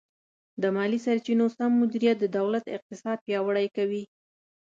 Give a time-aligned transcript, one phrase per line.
[0.61, 4.03] د مالي سرچینو سم مدیریت د دولت اقتصاد پیاوړی کوي.